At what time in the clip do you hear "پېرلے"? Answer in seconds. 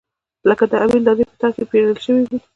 1.71-1.95